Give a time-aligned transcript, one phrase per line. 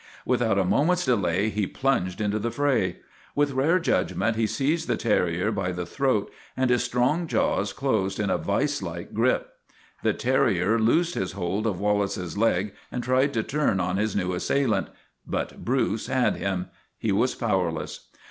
[0.25, 2.95] With out a moment's delay he plunged into the fray.
[3.35, 8.19] With rare judgment he seized the terrier by the throat and his strong jaws closed
[8.19, 9.53] in a viselike grip.
[10.01, 14.33] The terrier loosed his hold of Wallace's leg and tried to turn on his new
[14.33, 14.87] assailant.
[15.27, 18.07] But Bruce had him; he was powerless.